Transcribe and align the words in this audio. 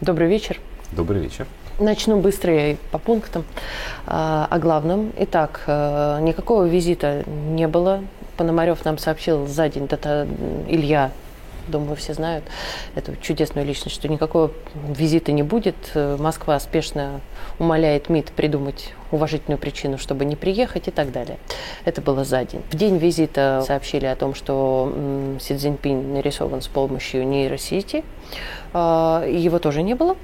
Добрый 0.00 0.28
вечер. 0.28 0.58
Добрый 0.92 1.20
вечер. 1.20 1.46
Начну 1.78 2.20
быстро 2.20 2.76
по 2.90 2.96
пунктам. 2.96 3.44
А, 4.06 4.46
о 4.50 4.58
главном. 4.58 5.12
Итак, 5.18 5.64
э, 5.66 6.20
никакого 6.22 6.64
визита 6.64 7.22
не 7.26 7.68
было. 7.68 8.02
Пономарев 8.38 8.82
нам 8.86 8.96
сообщил 8.96 9.46
за 9.46 9.68
день, 9.68 9.86
это 9.90 10.26
Илья 10.68 11.10
думаю, 11.68 11.96
все 11.96 12.14
знают 12.14 12.44
эту 12.94 13.16
чудесную 13.16 13.66
личность, 13.66 13.96
что 13.96 14.08
никакого 14.08 14.52
визита 14.74 15.32
не 15.32 15.42
будет. 15.42 15.76
Москва 15.94 16.58
спешно 16.60 17.20
умоляет 17.58 18.08
МИД 18.08 18.32
придумать 18.32 18.92
уважительную 19.10 19.58
причину, 19.58 19.98
чтобы 19.98 20.24
не 20.24 20.36
приехать 20.36 20.88
и 20.88 20.90
так 20.90 21.12
далее. 21.12 21.38
Это 21.84 22.00
было 22.00 22.24
за 22.24 22.44
день. 22.44 22.62
В 22.70 22.76
день 22.76 22.96
визита 22.98 23.62
сообщили 23.66 24.06
о 24.06 24.16
том, 24.16 24.34
что 24.34 24.92
Си 25.40 25.56
Цзиньпинь 25.56 26.12
нарисован 26.12 26.62
с 26.62 26.68
помощью 26.68 27.26
нейросети. 27.26 28.04
А, 28.72 29.24
его 29.26 29.58
тоже 29.58 29.82
не 29.82 29.94
было. 29.94 30.16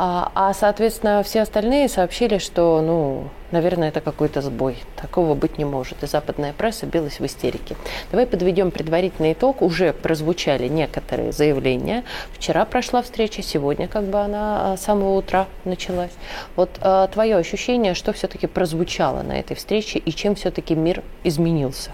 А, 0.00 0.30
а, 0.36 0.54
соответственно, 0.54 1.24
все 1.24 1.42
остальные 1.42 1.88
сообщили, 1.88 2.38
что, 2.38 2.80
ну, 2.80 3.30
наверное, 3.50 3.88
это 3.88 4.00
какой-то 4.00 4.42
сбой. 4.42 4.76
Такого 4.94 5.34
быть 5.34 5.58
не 5.58 5.64
может. 5.64 6.04
И 6.04 6.06
западная 6.06 6.52
пресса 6.52 6.86
билась 6.86 7.18
в 7.18 7.26
истерике. 7.26 7.74
Давай 8.12 8.24
подведем 8.24 8.70
предварительный 8.70 9.32
итог. 9.32 9.60
Уже 9.60 9.92
прозвучали 9.92 10.68
некоторые 10.68 11.32
заявления. 11.32 12.04
Вчера 12.32 12.64
прошла 12.64 13.02
встреча, 13.02 13.42
сегодня 13.42 13.88
как 13.88 14.04
бы 14.04 14.20
она 14.20 14.74
а, 14.74 14.76
с 14.76 14.82
самого 14.82 15.18
утра 15.18 15.48
началась. 15.64 16.12
Вот 16.54 16.70
а, 16.80 17.08
твое 17.08 17.34
ощущение, 17.34 17.94
что 17.94 18.12
все-таки 18.12 18.46
прозвучало 18.46 19.22
на 19.22 19.40
этой 19.40 19.56
встрече 19.56 19.98
и 19.98 20.12
чем 20.12 20.36
все-таки 20.36 20.76
мир 20.76 21.02
изменился? 21.24 21.90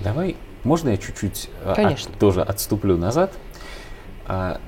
Давай, 0.00 0.34
можно 0.64 0.88
я 0.88 0.96
чуть-чуть 0.96 1.50
От, 1.62 2.18
тоже 2.18 2.40
отступлю 2.40 2.96
назад? 2.96 3.32
А, 4.34 4.62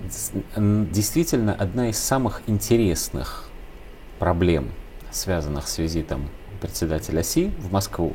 действительно 0.59 1.55
одна 1.55 1.89
из 1.89 1.97
самых 1.97 2.43
интересных 2.47 3.49
проблем, 4.19 4.71
связанных 5.11 5.69
с 5.69 5.79
визитом 5.79 6.29
председателя 6.61 7.23
Си 7.23 7.51
в 7.61 7.73
Москву, 7.73 8.13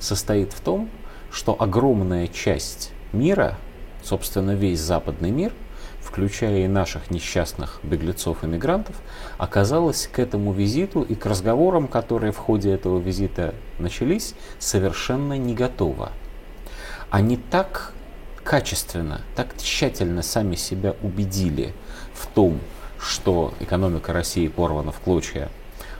состоит 0.00 0.52
в 0.52 0.60
том, 0.60 0.90
что 1.30 1.54
огромная 1.56 2.26
часть 2.26 2.90
мира, 3.12 3.56
собственно 4.02 4.56
весь 4.56 4.80
западный 4.80 5.30
мир, 5.30 5.52
включая 6.00 6.64
и 6.64 6.66
наших 6.66 7.12
несчастных 7.12 7.78
беглецов 7.84 8.42
и 8.42 8.48
мигрантов, 8.48 8.96
оказалась 9.38 10.08
к 10.12 10.18
этому 10.18 10.52
визиту 10.52 11.02
и 11.02 11.14
к 11.14 11.26
разговорам, 11.26 11.86
которые 11.86 12.32
в 12.32 12.38
ходе 12.38 12.72
этого 12.72 12.98
визита 12.98 13.54
начались, 13.78 14.34
совершенно 14.58 15.38
не 15.38 15.54
готова. 15.54 16.10
Они 17.08 17.36
так 17.36 17.94
качественно, 18.44 19.20
так 19.36 19.56
тщательно 19.56 20.22
сами 20.22 20.56
себя 20.56 20.94
убедили 21.02 21.72
в 22.14 22.26
том, 22.26 22.60
что 23.00 23.52
экономика 23.60 24.12
России 24.12 24.48
порвана 24.48 24.92
в 24.92 25.00
клочья, 25.00 25.48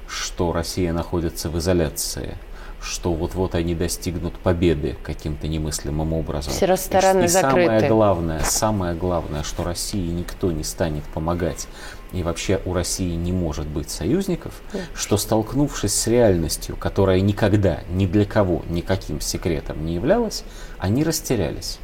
что 0.08 0.52
Россия 0.52 0.92
находится 0.92 1.48
в 1.48 1.58
изоляции, 1.58 2.36
что 2.80 3.12
вот-вот 3.12 3.54
они 3.54 3.74
достигнут 3.74 4.34
победы 4.34 4.96
каким-то 5.02 5.46
немыслимым 5.46 6.12
образом. 6.12 6.52
Все 6.52 6.66
рестораны 6.66 7.22
и, 7.22 7.24
и 7.24 7.28
закрыты. 7.28 7.66
самое 7.66 7.88
главное, 7.88 8.40
самое 8.40 8.94
главное, 8.94 9.42
что 9.42 9.64
России 9.64 10.10
никто 10.10 10.50
не 10.52 10.64
станет 10.64 11.04
помогать, 11.04 11.68
и 12.12 12.22
вообще 12.22 12.60
у 12.64 12.74
России 12.74 13.14
не 13.14 13.32
может 13.32 13.66
быть 13.66 13.90
союзников, 13.90 14.52
да. 14.72 14.80
что 14.94 15.16
столкнувшись 15.16 15.94
с 15.94 16.06
реальностью, 16.08 16.76
которая 16.76 17.20
никогда 17.20 17.80
ни 17.90 18.06
для 18.06 18.24
кого 18.24 18.62
никаким 18.68 19.20
секретом 19.20 19.86
не 19.86 19.94
являлась, 19.94 20.44
они 20.78 21.04
растерялись. 21.04 21.78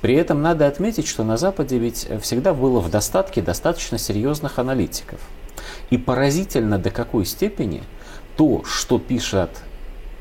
При 0.00 0.14
этом 0.14 0.42
надо 0.42 0.66
отметить, 0.66 1.06
что 1.06 1.24
на 1.24 1.36
Западе 1.36 1.78
ведь 1.78 2.08
всегда 2.20 2.54
было 2.54 2.80
в 2.80 2.90
достатке 2.90 3.42
достаточно 3.42 3.98
серьезных 3.98 4.58
аналитиков. 4.58 5.20
И 5.90 5.98
поразительно 5.98 6.78
до 6.78 6.90
какой 6.90 7.24
степени 7.24 7.82
то, 8.36 8.62
что 8.64 8.98
пишет 8.98 9.50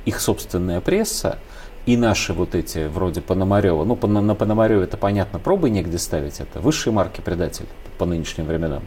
их 0.05 0.19
собственная 0.19 0.81
пресса, 0.81 1.37
и 1.85 1.95
наши 1.95 2.33
вот 2.33 2.53
эти, 2.55 2.87
вроде 2.87 3.21
Пономарева, 3.21 3.83
ну, 3.85 3.95
на 4.07 4.35
Пономареве 4.35 4.83
это 4.83 4.97
понятно, 4.97 5.39
пробы 5.39 5.69
негде 5.69 5.97
ставить, 5.97 6.39
это 6.39 6.59
высшие 6.59 6.93
марки 6.93 7.21
предатель 7.21 7.65
по 7.97 8.05
нынешним 8.05 8.45
временам. 8.45 8.83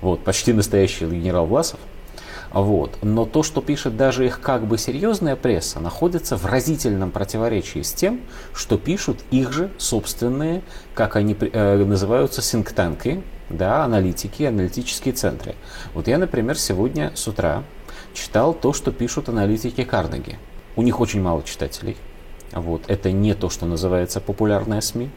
Вот, 0.00 0.24
почти 0.24 0.52
настоящий 0.52 1.06
генерал 1.06 1.46
Власов– 1.46 1.80
вот. 2.62 2.98
Но 3.02 3.26
то, 3.26 3.42
что 3.42 3.60
пишет 3.60 3.96
даже 3.96 4.24
их 4.26 4.40
как 4.40 4.66
бы 4.66 4.78
серьезная 4.78 5.36
пресса, 5.36 5.80
находится 5.80 6.36
в 6.36 6.46
разительном 6.46 7.10
противоречии 7.10 7.82
с 7.82 7.92
тем, 7.92 8.20
что 8.54 8.78
пишут 8.78 9.18
их 9.30 9.52
же 9.52 9.70
собственные, 9.76 10.62
как 10.94 11.16
они 11.16 11.36
э, 11.38 11.84
называются, 11.84 12.42
синктанки, 12.42 13.22
да, 13.50 13.84
аналитики, 13.84 14.44
аналитические 14.44 15.14
центры. 15.14 15.56
Вот 15.94 16.06
я, 16.06 16.16
например, 16.16 16.56
сегодня 16.56 17.12
с 17.14 17.26
утра 17.26 17.64
читал 18.14 18.54
то, 18.54 18.72
что 18.72 18.92
пишут 18.92 19.28
аналитики 19.28 19.82
Карнеги. 19.82 20.38
У 20.76 20.82
них 20.82 21.00
очень 21.00 21.20
мало 21.20 21.42
читателей. 21.42 21.96
Вот. 22.52 22.82
Это 22.86 23.10
не 23.10 23.34
то, 23.34 23.50
что 23.50 23.66
называется 23.66 24.20
популярная 24.20 24.80
СМИ. 24.80 25.10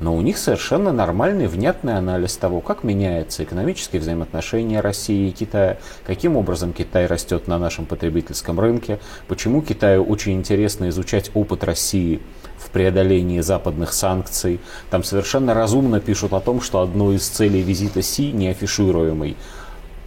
Но 0.00 0.14
у 0.14 0.20
них 0.20 0.38
совершенно 0.38 0.92
нормальный, 0.92 1.48
внятный 1.48 1.96
анализ 1.96 2.36
того, 2.36 2.60
как 2.60 2.84
меняются 2.84 3.42
экономические 3.42 4.00
взаимоотношения 4.00 4.80
России 4.80 5.28
и 5.28 5.32
Китая, 5.32 5.78
каким 6.06 6.36
образом 6.36 6.72
Китай 6.72 7.06
растет 7.06 7.48
на 7.48 7.58
нашем 7.58 7.84
потребительском 7.84 8.60
рынке, 8.60 9.00
почему 9.26 9.60
Китаю 9.60 10.04
очень 10.04 10.34
интересно 10.34 10.88
изучать 10.90 11.32
опыт 11.34 11.64
России 11.64 12.20
в 12.58 12.70
преодолении 12.70 13.40
западных 13.40 13.92
санкций. 13.92 14.60
Там 14.90 15.02
совершенно 15.02 15.52
разумно 15.52 16.00
пишут 16.00 16.32
о 16.32 16.40
том, 16.40 16.60
что 16.60 16.80
одной 16.80 17.16
из 17.16 17.26
целей 17.26 17.62
визита 17.62 18.00
Си, 18.00 18.30
не 18.30 18.48
афишируемой, 18.48 19.36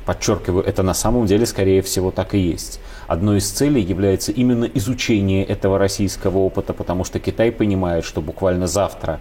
подчеркиваю, 0.05 0.63
это 0.63 0.83
на 0.83 0.93
самом 0.93 1.25
деле, 1.25 1.45
скорее 1.45 1.81
всего, 1.81 2.11
так 2.11 2.33
и 2.33 2.39
есть. 2.39 2.79
Одной 3.07 3.39
из 3.39 3.49
целей 3.49 3.81
является 3.81 4.31
именно 4.31 4.65
изучение 4.65 5.43
этого 5.43 5.77
российского 5.77 6.37
опыта, 6.39 6.73
потому 6.73 7.03
что 7.03 7.19
Китай 7.19 7.51
понимает, 7.51 8.05
что 8.05 8.21
буквально 8.21 8.67
завтра 8.67 9.19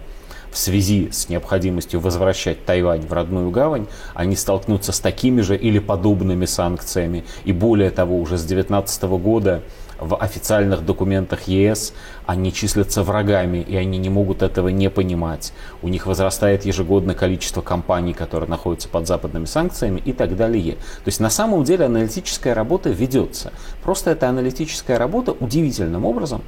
в 0.51 0.57
связи 0.57 1.09
с 1.11 1.29
необходимостью 1.29 1.99
возвращать 1.99 2.65
Тайвань 2.65 3.07
в 3.07 3.13
родную 3.13 3.49
гавань, 3.51 3.87
они 4.13 4.35
столкнутся 4.35 4.91
с 4.91 4.99
такими 4.99 5.41
же 5.41 5.55
или 5.55 5.79
подобными 5.79 6.45
санкциями. 6.45 7.23
И 7.45 7.53
более 7.53 7.89
того, 7.89 8.19
уже 8.19 8.37
с 8.37 8.43
2019 8.43 9.03
года 9.03 9.63
в 10.01 10.15
официальных 10.15 10.83
документах 10.83 11.43
ЕС 11.43 11.93
они 12.25 12.51
числятся 12.51 13.03
врагами, 13.03 13.59
и 13.59 13.75
они 13.75 13.99
не 13.99 14.09
могут 14.09 14.41
этого 14.41 14.69
не 14.69 14.89
понимать. 14.89 15.53
У 15.83 15.87
них 15.87 16.07
возрастает 16.07 16.65
ежегодно 16.65 17.13
количество 17.13 17.61
компаний, 17.61 18.13
которые 18.13 18.49
находятся 18.49 18.89
под 18.89 19.07
западными 19.07 19.45
санкциями 19.45 20.01
и 20.03 20.11
так 20.11 20.35
далее. 20.35 20.73
То 20.73 21.07
есть 21.07 21.19
на 21.19 21.29
самом 21.29 21.63
деле 21.63 21.85
аналитическая 21.85 22.53
работа 22.53 22.89
ведется. 22.89 23.53
Просто 23.83 24.11
эта 24.11 24.27
аналитическая 24.27 24.97
работа 24.97 25.33
удивительным 25.33 26.03
образом 26.03 26.41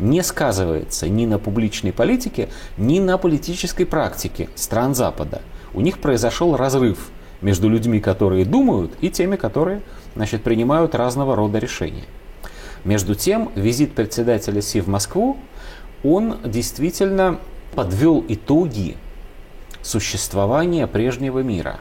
не 0.00 0.22
сказывается 0.22 1.08
ни 1.08 1.26
на 1.26 1.38
публичной 1.38 1.92
политике, 1.92 2.48
ни 2.76 2.98
на 2.98 3.18
политической 3.18 3.84
практике 3.84 4.48
стран 4.54 4.94
Запада. 4.94 5.42
У 5.74 5.80
них 5.80 6.00
произошел 6.00 6.56
разрыв 6.56 7.10
между 7.42 7.68
людьми, 7.68 8.00
которые 8.00 8.44
думают, 8.44 8.92
и 9.00 9.10
теми, 9.10 9.36
которые 9.36 9.82
значит, 10.16 10.42
принимают 10.42 10.94
разного 10.94 11.36
рода 11.36 11.58
решения. 11.58 12.04
Между 12.84 13.14
тем, 13.14 13.50
визит 13.54 13.94
председателя 13.94 14.62
Си 14.62 14.80
в 14.80 14.88
Москву, 14.88 15.36
он 16.02 16.38
действительно 16.44 17.38
подвел 17.74 18.24
итоги 18.26 18.96
существования 19.82 20.86
прежнего 20.86 21.40
мира. 21.40 21.78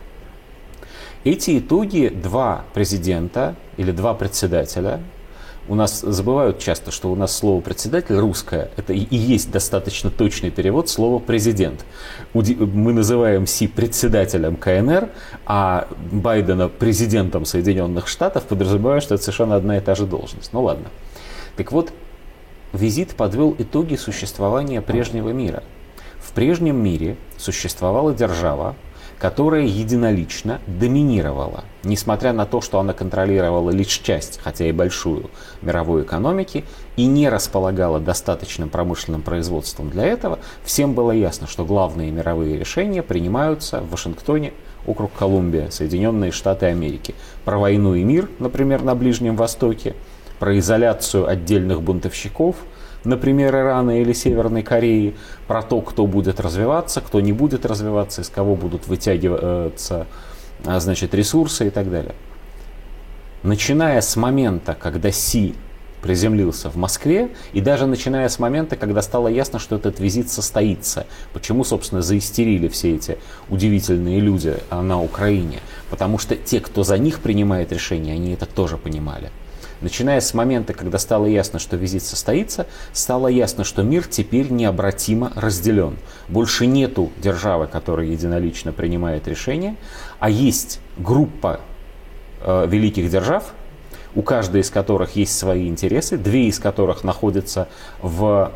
Эти 1.24 1.59
итоги 1.59 2.07
два 2.09 2.63
президента 2.74 3.56
или 3.78 3.91
два 3.91 4.13
председателя 4.13 5.01
у 5.69 5.75
нас 5.75 6.02
забывают 6.02 6.57
часто, 6.57 6.91
что 6.91 7.12
у 7.12 7.16
нас 7.16 7.35
слово 7.35 7.62
председатель 7.62 8.16
русское, 8.16 8.72
это 8.75 8.91
и 8.91 9.16
есть 9.16 9.52
достаточно 9.52 10.09
точный 10.09 10.50
перевод 10.50 10.89
слова 10.89 11.19
президент. 11.19 11.86
Мы 12.33 12.92
называем 12.92 13.45
Си 13.45 13.68
председателем 13.68 14.56
КНР, 14.56 15.10
а 15.45 15.88
Байдена 16.12 16.69
президентом 16.69 17.45
Соединенных 17.45 18.07
Штатов, 18.07 18.45
подразумевая, 18.45 19.00
что 19.00 19.13
это 19.13 19.24
совершенно 19.24 19.56
одна 19.56 19.77
и 19.77 19.80
та 19.80 19.94
же 19.94 20.07
должность. 20.07 20.51
Ну 20.54 20.63
ладно. 20.63 20.88
Так 21.56 21.71
вот, 21.71 21.94
визит 22.74 23.16
подвел 23.16 23.56
итоги 23.60 23.95
существования 23.95 24.81
прежнего 24.81 25.30
мира. 25.30 25.62
В 26.18 26.31
прежнем 26.31 26.77
мире 26.77 27.16
существовала 27.38 28.13
держава, 28.13 28.75
которая 29.19 29.63
единолично 29.63 30.62
доминировала, 30.66 31.66
несмотря 31.83 32.31
на 32.31 32.45
то, 32.45 32.62
что 32.62 32.80
она 32.80 32.94
контролировала 32.94 33.69
лишь 33.69 34.00
часть, 34.00 34.39
хотя 34.42 34.66
и 34.66 34.71
большую, 34.71 35.30
мировой 35.62 36.04
экономики 36.04 36.63
и 36.95 37.06
не 37.06 37.27
располагала 37.27 38.00
достаточным 38.00 38.69
промышленным 38.69 39.21
производством 39.21 39.89
для 39.89 40.06
этого, 40.06 40.39
всем 40.63 40.94
было 40.94 41.12
ясно, 41.12 41.48
что 41.48 41.66
главные 41.66 42.12
мировые 42.12 42.57
решения 42.57 43.04
принимаются 43.04 43.81
в 43.81 43.92
Вашингтоне, 43.92 44.54
округ 44.88 45.12
Колумбия, 45.19 45.69
Соединенные 45.69 46.31
Штаты 46.31 46.68
Америки. 46.68 47.13
Про 47.44 47.60
войну 47.60 47.95
и 47.95 48.04
мир, 48.04 48.30
например, 48.39 48.81
на 48.83 48.95
Ближнем 48.95 49.36
Востоке, 49.36 49.95
про 50.39 50.57
изоляцию 50.57 51.27
отдельных 51.27 51.81
бунтовщиков– 51.81 52.56
например, 53.04 53.56
Ирана 53.56 54.01
или 54.01 54.13
Северной 54.13 54.63
Кореи, 54.63 55.16
про 55.48 55.62
то, 55.62 55.81
кто 55.81 56.06
будет 56.06 56.40
развиваться, 56.40 57.01
кто 57.01 57.22
не 57.22 57.34
будет 57.34 57.66
развиваться, 57.66 58.22
из 58.22 58.30
кого 58.30 58.56
будут 58.56 58.88
вытягиваться 58.88 60.07
а, 60.66 60.80
значит, 60.80 61.13
ресурсы 61.13 61.68
и 61.68 61.69
так 61.69 61.90
далее. 61.90 62.16
Начиная 63.44 64.01
с 64.01 64.16
момента, 64.16 64.75
когда 64.80 65.12
Си 65.12 65.56
приземлился 66.01 66.69
в 66.69 66.75
Москве, 66.75 67.30
и 67.54 67.62
даже 67.62 67.86
начиная 67.86 68.30
с 68.30 68.40
момента, 68.40 68.75
когда 68.75 69.02
стало 69.02 69.28
ясно, 69.28 69.60
что 69.60 69.75
этот 69.75 70.00
визит 70.00 70.30
состоится. 70.30 71.06
Почему, 71.34 71.63
собственно, 71.63 72.02
заистерили 72.02 72.68
все 72.68 72.95
эти 72.95 73.18
удивительные 73.50 74.19
люди 74.19 74.57
а, 74.69 74.81
на 74.81 75.02
Украине? 75.02 75.60
Потому 75.90 76.18
что 76.18 76.36
те, 76.36 76.60
кто 76.60 76.84
за 76.84 76.98
них 76.98 77.19
принимает 77.19 77.72
решения, 77.72 78.13
они 78.13 78.34
это 78.34 78.45
тоже 78.45 78.78
понимали. 78.78 79.30
Начиная 79.81 80.20
с 80.20 80.34
момента, 80.34 80.74
когда 80.74 80.98
стало 80.98 81.26
ясно, 81.26 81.58
что 81.58 81.78
визит 81.78 82.04
состоится, 82.04 82.68
стало 82.92 83.28
ясно, 83.28 83.64
что 83.64 83.81
мир 83.81 84.06
теперь 84.06 84.52
необратимо 84.52 85.31
разделен. 85.36 85.98
Больше 86.28 86.66
нету 86.66 87.12
державы, 87.18 87.68
которая 87.68 88.08
единолично 88.08 88.74
принимает 88.74 89.28
решения, 89.28 89.78
а 90.20 90.30
есть 90.30 90.81
группа 90.98 91.62
э, 92.42 92.68
великих 92.68 93.10
держав, 93.10 93.54
у 94.16 94.22
каждой 94.22 94.62
из 94.62 94.70
которых 94.70 95.16
есть 95.16 95.38
свои 95.38 95.70
интересы, 95.70 96.18
две 96.18 96.48
из 96.48 96.60
которых 96.60 97.06
находятся 97.06 97.70
в 98.02 98.52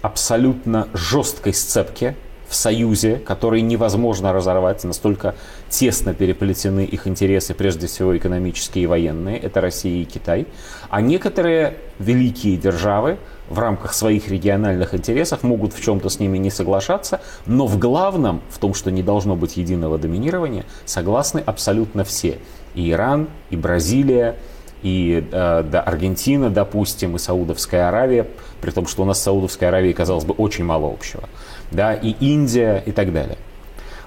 абсолютно 0.00 0.88
жесткой 0.92 1.54
сцепке, 1.54 2.14
в 2.48 2.54
союзе, 2.54 3.16
который 3.16 3.60
невозможно 3.60 4.32
разорвать, 4.32 4.82
настолько 4.84 5.34
тесно 5.68 6.14
переплетены 6.14 6.84
их 6.84 7.06
интересы, 7.06 7.54
прежде 7.54 7.86
всего 7.86 8.16
экономические 8.16 8.84
и 8.84 8.86
военные, 8.86 9.38
это 9.38 9.60
Россия 9.60 10.02
и 10.02 10.04
Китай. 10.04 10.46
А 10.88 11.00
некоторые 11.00 11.76
великие 11.98 12.56
державы 12.56 13.18
в 13.50 13.58
рамках 13.58 13.92
своих 13.92 14.28
региональных 14.28 14.94
интересов 14.94 15.42
могут 15.42 15.72
в 15.72 15.82
чем-то 15.82 16.08
с 16.08 16.20
ними 16.20 16.38
не 16.38 16.50
соглашаться, 16.50 17.20
но 17.46 17.66
в 17.66 17.78
главном, 17.78 18.40
в 18.50 18.58
том, 18.58 18.74
что 18.74 18.90
не 18.90 19.02
должно 19.02 19.36
быть 19.36 19.56
единого 19.56 19.98
доминирования, 19.98 20.64
согласны 20.84 21.42
абсолютно 21.44 22.04
все. 22.04 22.38
И 22.74 22.90
Иран, 22.90 23.28
и 23.50 23.56
Бразилия, 23.56 24.36
и 24.82 25.24
э, 25.30 25.64
да, 25.70 25.80
Аргентина, 25.80 26.50
допустим, 26.50 27.16
и 27.16 27.18
Саудовская 27.18 27.88
Аравия, 27.88 28.26
при 28.60 28.70
том, 28.70 28.86
что 28.86 29.02
у 29.02 29.04
нас 29.04 29.18
с 29.20 29.22
Саудовской 29.22 29.68
Аравией, 29.68 29.94
казалось 29.94 30.24
бы, 30.24 30.34
очень 30.34 30.64
мало 30.64 30.92
общего, 30.92 31.24
да, 31.70 31.94
и 31.94 32.10
Индия 32.20 32.82
и 32.84 32.92
так 32.92 33.12
далее. 33.12 33.38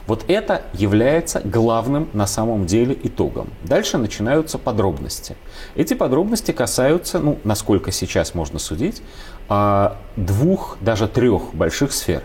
Вот 0.08 0.26
это 0.28 0.64
является 0.74 1.42
главным 1.44 2.10
на 2.14 2.26
самом 2.26 2.66
деле 2.66 2.98
итогом. 3.04 3.50
Дальше 3.64 3.98
начинаются 3.98 4.58
подробности. 4.58 5.36
Эти 5.76 5.94
подробности 5.94 6.52
касаются, 6.52 7.20
ну, 7.20 7.38
насколько 7.44 7.92
сейчас 7.92 8.34
можно 8.34 8.58
судить, 8.58 9.02
а, 9.48 9.98
двух, 10.16 10.78
даже 10.82 11.08
трех 11.08 11.54
больших 11.54 11.94
сфер. 11.94 12.24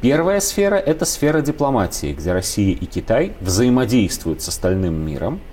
Первая 0.00 0.40
сфера– 0.40 0.74
это 0.76 1.04
сфера 1.04 1.40
дипломатии, 1.40 2.12
где 2.12 2.32
Россия 2.32 2.74
и 2.74 2.86
Китай 2.86 3.32
взаимодействуют 3.40 4.42
с 4.42 4.48
остальным 4.48 4.94
миром– 4.94 5.40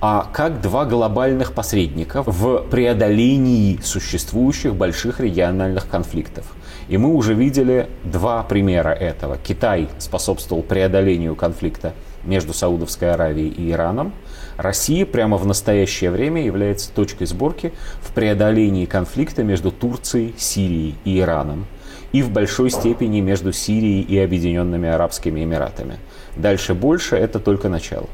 а 0.00 0.28
как 0.32 0.62
два 0.62 0.86
глобальных 0.86 1.52
посредника 1.52 2.22
в 2.22 2.64
преодолении 2.70 3.78
существующих 3.82 4.74
больших 4.74 5.20
региональных 5.20 5.88
конфликтов. 5.88 6.46
И 6.88 6.96
мы 6.96 7.14
уже 7.14 7.34
видели 7.34 7.88
два 8.02 8.42
примера 8.42 8.88
этого. 8.88 9.36
Китай 9.36 9.88
способствовал 9.98 10.62
преодолению 10.62 11.36
конфликта 11.36 11.92
между 12.24 12.54
Саудовской 12.54 13.12
Аравией 13.12 13.50
и 13.50 13.70
Ираном. 13.70 14.12
Россия 14.56 15.04
прямо 15.04 15.36
в 15.36 15.46
настоящее 15.46 16.10
время 16.10 16.44
является 16.44 16.90
точкой 16.92 17.26
сборки 17.26 17.72
в 18.00 18.12
преодолении 18.12 18.86
конфликта 18.86 19.42
между 19.44 19.70
Турцией, 19.70 20.34
Сирией 20.38 20.96
и 21.04 21.20
Ираном 21.20 21.66
и 22.12 22.22
в 22.22 22.30
большой 22.30 22.70
степени 22.70 23.20
между 23.20 23.52
Сирией 23.52 24.02
и 24.02 24.18
Объединенными 24.18 24.88
Арабскими 24.88 25.44
Эмиратами. 25.44 25.98
Дальше 26.36 26.74
больше 26.74 27.16
это 27.16 27.38
только 27.38 27.68
начало. 27.68 28.08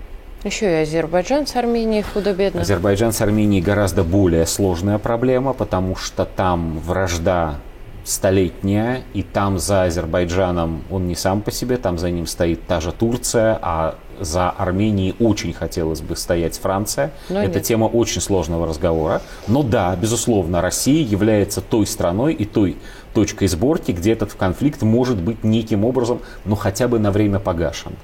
Еще 0.46 0.70
и 0.70 0.82
Азербайджан 0.82 1.44
с 1.44 1.56
Арменией 1.56 2.02
худо-бедно. 2.02 2.60
Азербайджан 2.60 3.12
с 3.12 3.20
Арменией 3.20 3.60
гораздо 3.60 4.04
более 4.04 4.46
сложная 4.46 4.98
проблема, 4.98 5.54
потому 5.54 5.96
что 5.96 6.24
там 6.24 6.78
вражда 6.78 7.56
столетняя, 8.04 9.02
и 9.12 9.24
там 9.24 9.58
за 9.58 9.82
Азербайджаном 9.82 10.84
он 10.88 11.08
не 11.08 11.16
сам 11.16 11.42
по 11.42 11.50
себе, 11.50 11.78
там 11.78 11.98
за 11.98 12.12
ним 12.12 12.28
стоит 12.28 12.64
та 12.64 12.80
же 12.80 12.92
Турция, 12.92 13.58
а 13.60 13.96
за 14.20 14.50
Арменией 14.50 15.16
очень 15.18 15.52
хотелось 15.52 16.00
бы 16.00 16.14
стоять 16.14 16.56
Франция. 16.56 17.10
Но 17.28 17.42
Это 17.42 17.56
нет. 17.56 17.64
тема 17.64 17.86
очень 17.86 18.20
сложного 18.20 18.68
разговора. 18.68 19.22
Но 19.48 19.64
да, 19.64 19.96
безусловно, 19.96 20.60
Россия 20.60 21.04
является 21.04 21.60
той 21.60 21.88
страной 21.88 22.34
и 22.34 22.44
той 22.44 22.76
точкой 23.14 23.48
сборки, 23.48 23.90
где 23.90 24.12
этот 24.12 24.34
конфликт 24.34 24.82
может 24.82 25.16
быть 25.16 25.42
неким 25.42 25.84
образом, 25.84 26.20
ну 26.44 26.54
хотя 26.54 26.86
бы 26.86 27.00
на 27.00 27.10
время 27.10 27.40
погашен. 27.40 27.94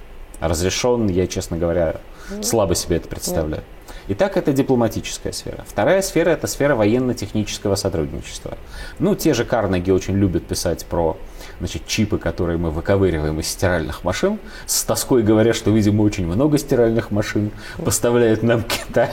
Разрешен, 0.42 1.08
я, 1.08 1.26
честно 1.26 1.56
говоря, 1.56 2.00
Слабо 2.40 2.74
себе 2.74 2.96
это 2.96 3.08
представляю. 3.08 3.62
Итак, 4.08 4.36
это 4.36 4.52
дипломатическая 4.52 5.32
сфера. 5.32 5.64
Вторая 5.66 6.02
сфера– 6.02 6.30
это 6.30 6.48
сфера 6.48 6.74
военно-технического 6.74 7.76
сотрудничества. 7.76 8.58
Ну, 8.98 9.14
те 9.14 9.32
же 9.32 9.44
Карнеги 9.44 9.92
очень 9.92 10.16
любят 10.16 10.44
писать 10.44 10.84
про 10.86 11.16
значит, 11.60 11.86
чипы, 11.86 12.18
которые 12.18 12.58
мы 12.58 12.70
выковыриваем 12.70 13.38
из 13.38 13.46
стиральных 13.46 14.02
машин, 14.02 14.40
с 14.66 14.82
тоской 14.82 15.22
говоря, 15.22 15.52
что, 15.52 15.70
видимо, 15.70 16.02
очень 16.02 16.26
много 16.26 16.58
стиральных 16.58 17.12
машин 17.12 17.52
поставляют 17.84 18.42
нам 18.42 18.64
Китай. 18.64 19.10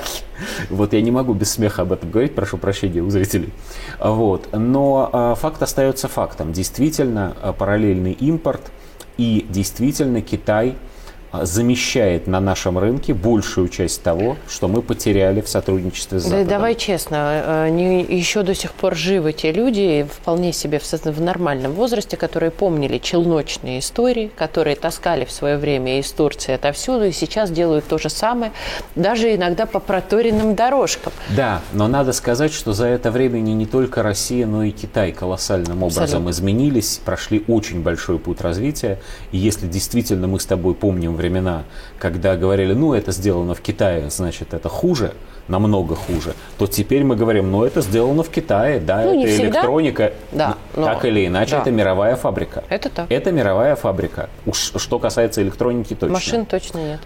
Вот 0.72 0.94
я 0.94 1.02
не 1.02 1.12
могу 1.12 1.36
без 1.36 1.52
смеха 1.52 1.84
об 1.84 1.92
этом 1.92 2.10
говорить, 2.10 2.34
прошу 2.34 2.58
прощения 2.58 3.02
у 3.02 3.10
зрителей. 3.12 3.54
Вот. 4.00 4.50
Но 4.54 5.10
а, 5.14 5.36
факт 5.36 5.62
остается 5.62 6.08
фактом. 6.08 6.52
Действительно, 6.52 7.36
а, 7.42 7.54
параллельный 7.54 8.14
импорт 8.14 8.72
и 9.18 9.46
действительно 9.50 10.22
Китай– 10.22 10.76
замещает 11.32 12.28
на 12.28 12.40
нашем 12.40 12.78
рынке 12.80 13.14
большую 13.14 13.70
часть 13.70 14.02
того, 14.02 14.38
что 14.48 14.68
мы 14.68 14.82
потеряли 14.82 15.42
в 15.42 15.50
сотрудничестве 15.50 16.20
с 16.20 16.24
Западом. 16.24 16.46
Да, 16.46 16.56
давай 16.56 16.76
честно, 16.76 17.64
они 17.64 18.04
э, 18.04 18.14
еще 18.14 18.42
до 18.44 18.56
сих 18.56 18.72
пор 18.74 18.96
живы 18.96 19.34
те 19.34 19.52
люди, 19.52 20.08
вполне 20.12 20.54
себе 20.54 20.80
в, 20.80 20.84
в 20.84 21.22
нормальном 21.22 21.74
возрасте, 21.74 22.18
которые 22.18 22.52
помнили 22.52 22.98
челночные 22.98 23.80
истории, 23.80 24.32
которые 24.36 24.76
таскали 24.76 25.26
в 25.26 25.32
свое 25.32 25.58
время 25.58 26.00
из 26.00 26.12
Турции 26.12 26.54
отовсюду, 26.54 27.06
и 27.06 27.12
сейчас 27.12 27.52
делают 27.52 27.86
то 27.88 27.98
же 27.98 28.10
самое, 28.10 28.52
даже 28.96 29.36
иногда 29.36 29.66
по 29.66 29.80
проторенным 29.80 30.56
дорожкам. 30.56 31.14
Да, 31.36 31.62
но 31.74 31.88
надо 31.88 32.14
сказать, 32.14 32.54
что 32.54 32.74
за 32.74 32.88
это 32.88 33.12
время 33.12 33.40
не 33.40 33.66
только 33.66 34.02
Россия, 34.02 34.48
но 34.48 34.64
и 34.64 34.72
Китай 34.72 35.12
колоссальным 35.12 35.84
образом 35.84 36.04
Абсолютно. 36.04 36.30
изменились, 36.32 37.00
прошли 37.06 37.44
очень 37.48 37.82
большой 37.82 38.18
путь 38.18 38.42
развития, 38.42 39.00
и 39.32 39.38
если 39.38 39.68
действительно 39.68 40.28
мы 40.28 40.40
с 40.40 40.46
тобой 40.46 40.74
помним 40.74 41.19
времена, 41.20 41.64
когда 42.00 42.36
говорили, 42.36 42.74
ну, 42.74 42.94
это 42.94 43.12
сделано 43.12 43.54
в 43.54 43.62
Китае, 43.62 44.10
значит, 44.10 44.54
это 44.54 44.70
хуже, 44.70 45.14
намного 45.48 45.96
хуже, 45.96 46.34
то 46.58 46.66
теперь 46.68 47.04
мы 47.04 47.16
говорим, 47.16 47.52
ну, 47.52 47.64
это 47.64 47.82
сделано 47.82 48.24
в 48.24 48.30
Китае, 48.30 48.80
да, 48.80 49.04
ну, 49.04 49.24
это 49.24 49.36
электроника, 49.44 50.14
да, 50.32 50.58
но... 50.76 50.86
так 50.86 51.06
или 51.06 51.28
иначе, 51.28 51.52
да. 51.52 51.62
это 51.62 51.72
мировая 51.72 52.16
фабрика. 52.16 52.64
Это 52.70 52.90
так. 52.90 53.12
Это 53.12 53.32
мировая 53.32 53.76
фабрика. 53.76 54.30
Уж 54.46 54.74
что 54.76 55.00
касается 55.00 55.42
электроники, 55.42 55.94
точно. 55.94 56.14
Машин 56.14 56.46
точно 56.46 56.80
нет. 56.80 57.00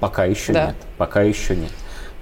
Пока 0.00 0.24
еще 0.24 0.52
да. 0.52 0.66
нет. 0.66 0.76
Пока 0.96 1.22
еще 1.22 1.56
нет. 1.56 1.72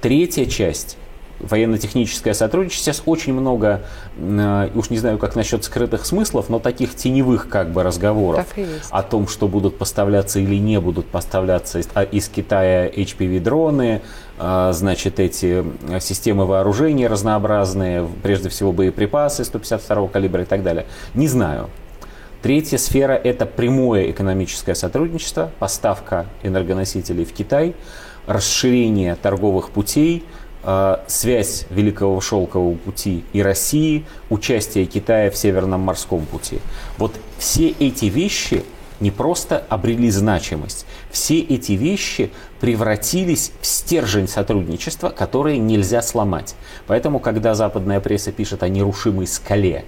Третья 0.00 0.46
часть 0.46 0.96
военно-техническое 1.40 2.34
сотрудничество. 2.34 2.92
Сейчас 2.92 3.02
очень 3.06 3.34
много, 3.34 3.82
э, 4.16 4.70
уж 4.74 4.90
не 4.90 4.98
знаю, 4.98 5.18
как 5.18 5.36
насчет 5.36 5.64
скрытых 5.64 6.06
смыслов, 6.06 6.48
но 6.48 6.58
таких 6.58 6.94
теневых 6.94 7.48
как 7.48 7.70
бы 7.70 7.82
разговоров 7.82 8.46
о 8.90 9.02
том, 9.02 9.28
что 9.28 9.48
будут 9.48 9.78
поставляться 9.78 10.38
или 10.38 10.56
не 10.56 10.80
будут 10.80 11.06
поставляться 11.06 11.78
из, 11.78 11.88
а, 11.94 12.02
из 12.02 12.28
Китая 12.28 12.88
HPV-дроны, 12.88 14.02
э, 14.38 14.70
значит, 14.72 15.20
эти 15.20 15.64
системы 16.00 16.46
вооружения 16.46 17.06
разнообразные, 17.08 18.08
прежде 18.22 18.48
всего 18.48 18.72
боеприпасы 18.72 19.44
152 19.44 20.08
калибра 20.08 20.42
и 20.42 20.46
так 20.46 20.62
далее. 20.62 20.86
Не 21.14 21.28
знаю. 21.28 21.68
Третья 22.42 22.78
сфера– 22.78 23.12
это 23.24 23.44
прямое 23.44 24.10
экономическое 24.10 24.74
сотрудничество, 24.74 25.50
поставка 25.58 26.26
энергоносителей 26.42 27.24
в 27.24 27.32
Китай, 27.32 27.74
расширение 28.26 29.16
торговых 29.16 29.70
путей– 29.70 30.24
связь 31.06 31.66
Великого 31.70 32.20
Шелкового 32.20 32.74
пути 32.74 33.24
и 33.32 33.42
России, 33.42 34.04
участие 34.30 34.86
Китая 34.86 35.30
в 35.30 35.36
Северном 35.36 35.80
морском 35.80 36.26
пути. 36.26 36.58
Вот 36.98 37.12
все 37.38 37.68
эти 37.68 38.06
вещи 38.06 38.64
не 39.00 39.10
просто 39.10 39.64
обрели 39.68 40.10
значимость, 40.10 40.86
все 41.10 41.38
эти 41.38 41.72
вещи 41.72 42.30
превратились 42.60 43.52
в 43.60 43.66
стержень 43.66 44.28
сотрудничества, 44.28 45.10
который 45.10 45.58
нельзя 45.58 46.02
сломать. 46.02 46.54
Поэтому, 46.86 47.20
когда 47.20 47.54
западная 47.54 48.00
пресса 48.00 48.32
пишет 48.32 48.62
о 48.62 48.68
нерушимой 48.68 49.26
скале 49.26 49.84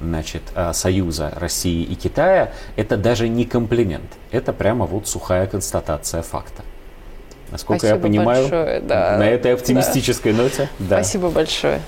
значит, 0.00 0.42
э, 0.54 0.72
союза 0.72 1.32
России 1.36 1.84
и 1.84 1.94
Китая, 1.94 2.52
это 2.76 2.96
даже 2.96 3.28
не 3.28 3.44
комплимент, 3.44 4.10
это 4.30 4.52
прямо 4.52 4.84
вот 4.86 5.06
сухая 5.06 5.46
констатация 5.46 6.22
факта. 6.22 6.62
Насколько 7.52 7.86
Спасибо 7.86 7.98
я 7.98 8.02
понимаю, 8.02 8.42
большое, 8.48 8.80
да. 8.80 9.16
на 9.18 9.28
этой 9.28 9.52
оптимистической 9.52 10.32
да. 10.32 10.42
ноте. 10.42 10.68
Да. 10.78 10.96
Спасибо 10.96 11.28
большое. 11.28 11.80